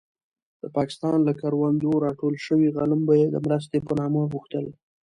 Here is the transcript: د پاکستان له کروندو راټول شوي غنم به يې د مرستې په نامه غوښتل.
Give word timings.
د 0.61 0.63
پاکستان 0.77 1.17
له 1.27 1.33
کروندو 1.41 1.91
راټول 2.05 2.35
شوي 2.45 2.67
غنم 2.75 3.01
به 3.07 3.13
يې 3.21 3.27
د 3.31 3.35
مرستې 3.45 3.77
په 3.85 3.91
نامه 3.99 4.21
غوښتل. 4.31 4.65